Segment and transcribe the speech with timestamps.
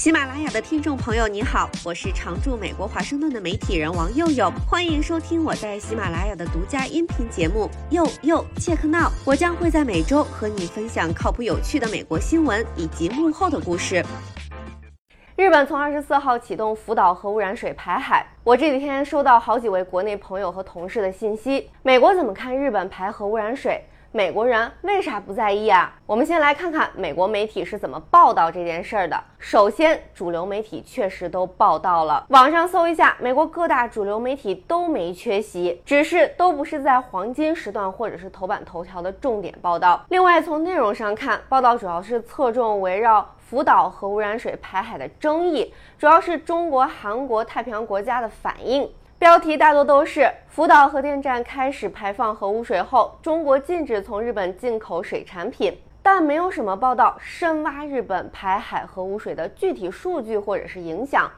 [0.00, 14.02] 喜马拉雅的听众朋友，你好，我是常驻美国华盛顿的媒体人王佑佑，欢迎收听我在喜马拉雅的独家音频节目《佑佑切克闹》，我将会在每周和你分享靠谱有趣的美国新闻以及幕后的故事。
[15.36, 23.84] 日本从二十四号启动福岛核污染水排海，我这几天收到好几位国内朋友和同事的信息，美国怎么看日本排核污染水？
[24.12, 25.94] 美国人为啥不在意啊？
[26.04, 29.16] 我们先来看看美国媒体是怎么报道这件事儿的。
[29.38, 40.04] 首先，主流媒体确实都报道了，网上搜一下，美国各大主流媒体都没缺席，只是都不是在黄金时段或者是头版头条的重点报道。
[40.08, 48.90] 另外，从内容上看，报道主要是侧重围绕福岛核污染水排海的争议，主要是中国、韩国、太平洋国家的反应。
[49.20, 61.30] 标题大多都是福岛核电站开始排放核污水后，中国禁止从日本进口水产品，但没有什么报道深挖日本排海核污水的具体数据或者是影响。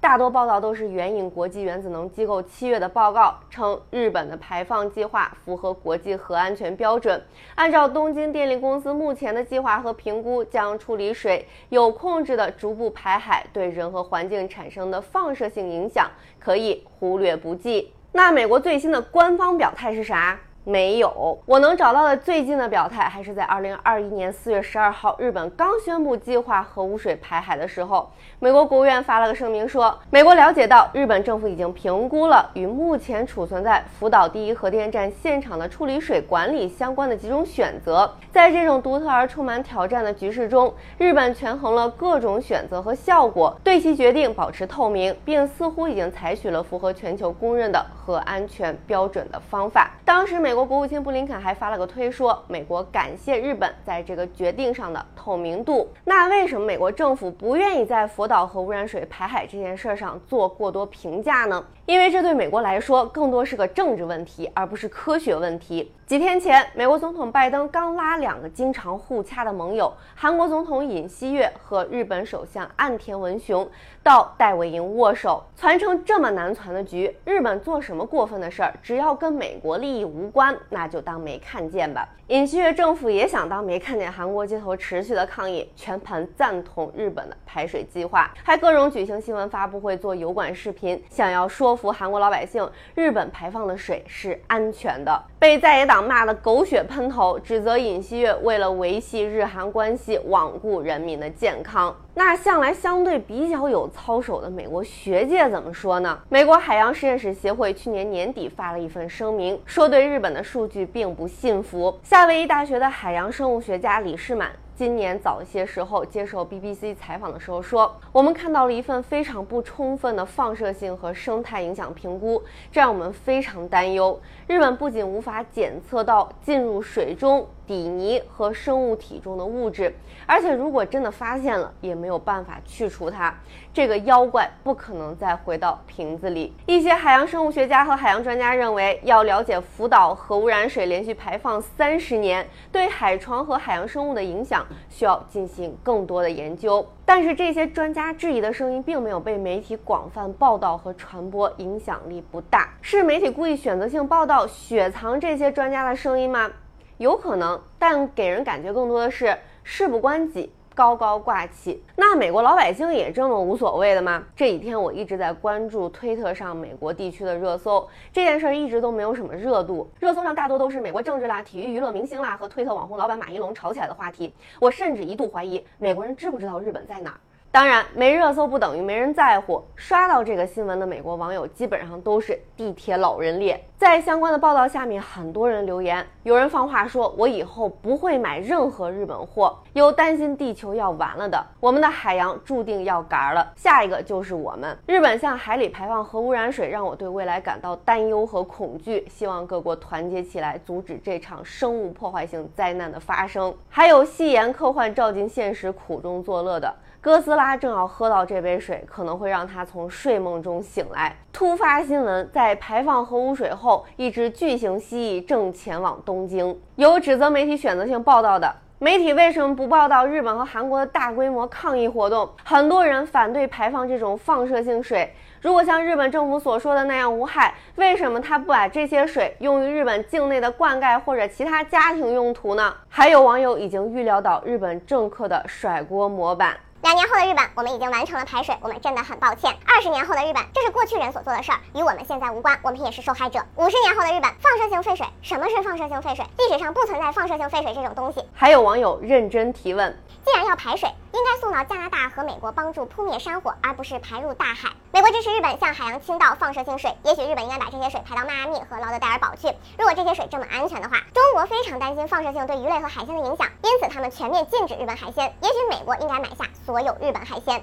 [0.00, 7.20] 大多报道都是援引国际原子能机构七月的报告，称日本的排放计划符合国际核安全标准。
[7.56, 17.92] 按照东京电力公司目前的计划和评估，将处理水有控制的逐步排海，对人和环境产生的放射性影响可以忽略不计。
[18.12, 20.38] 那美国最新的官方表态是啥？
[20.68, 49.92] 没有，我能找到的最近的表态还是在二零二一年四月十二号，日本刚宣布计划核污水排海的时候，美国国务院发了个声明说，美国了解到日本政府已经评估了与目前储存在福岛第一核电站现场的处理水管理相关的几种选择，在这种独特而充满挑战的局势中，日本权衡了各种选择和效果，对其决定保持透明，并似乎已经采取了符合全球公认的核安全标准的方法。
[50.04, 50.57] 当时美。
[50.64, 55.88] 国务卿布林肯还发了个推说，美国感谢日本在这个决定上的透明度。
[56.04, 61.64] 那为什么美国政府不愿意在福岛核污染水排海这件事上做过多评价呢？
[61.86, 65.92] 因为这对美国来说更多是个政治问题，而不是科学问题。
[66.08, 73.68] 几天前，美国总统拜登刚拉两个经常互掐的盟友，韩国总统尹锡悦和日本首相岸田文雄
[74.02, 82.08] 到戴维营握手，传成这么难传的局，日本做什么过分的事儿，只要跟美国利益无关，那就当没看见吧。
[82.28, 95.22] 尹锡悦政府也想当没看见韩国街头持续的抗议，全盘赞同日本的排水计划，还各种举行新闻发布会、做油管视频，想要说服韩国老百姓，日本排放的水是安全的。
[95.38, 101.94] 被在野党骂得狗血喷头，指责尹锡悦为了维系日韩关系，罔顾人民的健康。
[102.14, 106.18] 那向来相对比较有操守的美国学界怎么说呢？
[106.28, 111.98] 美国海洋实验室协会去年年底发了一份声明，说对日本的数据并不信服。
[112.02, 114.50] 夏威夷大学的海洋生物学家李世满。
[114.78, 122.40] 今年早一些时候接受 BBC 采访的时候说，我们看到了一份非常不充分的放射性和生态影响评估，
[122.70, 124.16] 这让我们非常担忧。
[124.46, 127.44] 日本不仅无法检测到进入水中。
[127.68, 129.94] 底泥和生物体中的物质，
[130.26, 133.32] 而且如果真的发现了，也没有办法去除它。
[133.74, 136.54] 这个妖怪不可能再回到瓶子里。
[136.66, 146.84] 一些海洋生物学家和海洋专家认为，要了解福岛核污染水连续排放三十年对海床和海洋生物的影响，需要进行更多的研究。
[147.04, 152.70] 但是这些专家质疑的声音并没有被媒体广泛报道和传播，影响力不大。
[152.80, 156.50] 是媒体故意选择性报道、雪藏这些专家的声音吗？
[156.98, 161.80] 有可能，但给人感觉更多的是事不关己，高高挂起。
[161.94, 164.24] 那美国老百姓也这么无所谓的吗？
[164.34, 169.88] 这几天我一直在关注推特上美国地区的热搜，这件事儿一直都没有什么热度。
[170.00, 174.34] 热搜上大多都是美国政治啦、体育娱乐明星啦和推特网红老板马一龙吵起来的话题。
[174.60, 177.20] 我甚至一度怀疑美国人知不知道日本在哪儿。
[177.58, 179.60] 当然，没热搜不等于没人在乎。
[179.74, 183.60] 刷到这个新闻的美国网友基本上都是地铁老人脸。
[183.76, 193.52] 在相关的报道下面，很多人留言，有人放话说：“我以后不会买任何日本货。”有担心地球要完了的，我们的海洋注定要嘎了。
[193.56, 194.78] 下一个就是我们。
[194.86, 199.04] 日本向海里排放核污染水，让我对未来感到担忧和恐惧。
[199.08, 203.52] 希望各国团结起来，阻止这场生物破坏性灾难的发生。
[203.68, 206.72] 还有戏言科幻照进现实，苦中作乐的。
[207.08, 211.16] 哥斯拉正要喝到这杯水，可能会让他从睡梦中醒来。
[211.32, 216.54] 突发新闻：在排放核污水后，一只巨型蜥蜴正前往东京。
[216.76, 222.28] 有指责媒体选择性报道的媒体为什么不报道日本和韩国的大规模抗议活动？
[222.44, 225.10] 很多人反对排放这种放射性水。
[225.40, 232.74] 如果像日本政府所说的那样无害，为什么他不把这些水用于日本境内的灌溉或者其他家庭用途呢？
[232.86, 236.54] 还有网友已经预料到日本政客的甩锅模板。
[236.80, 239.52] 两年后的日本，我们已经完成了排水，我们真的很抱歉。
[239.66, 243.44] 二十年后的日本，这是过去人所做的事儿，与我们现在无关，我们也是受害者。
[243.56, 246.24] 五十年后的日本，放射性废水，什么是放射性废水？
[246.38, 248.24] 历史上不存在放射性废水这种东西。
[248.32, 254.68] 还有网友认真提问：既然要排水，应该送到加拿大和美国帮助扑灭山火，而不是排入大海。
[254.92, 259.48] 美国支持日本向海洋倾倒放射性水，也许日本应该把这些水排到迈阿密和劳德代尔堡去。
[259.76, 265.34] 如果这些水这么安全的话，中国非常担心放射性对鱼类和海鲜的影响，因此他们全面禁止日本海鲜。
[265.42, 267.62] 也许美国应该买下所有日本海鲜。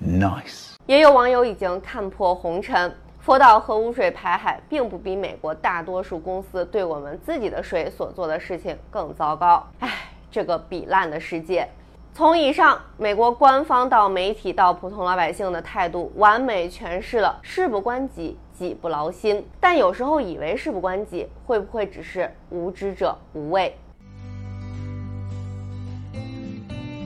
[0.00, 0.76] Nice.
[0.86, 9.66] 也有网友已经看破红尘，福岛核污水排海并不比美国大多数公司对我们自己的水所做的事情更糟糕。
[9.80, 9.90] 唉，
[10.30, 11.68] 这个比烂的世界。
[12.14, 19.44] 从以上美国官方到媒体到普通老百姓的态度，完美诠释了事不关己，己不劳心。
[19.58, 23.76] 但有时候以为事不关己，会不会只是无知者无畏？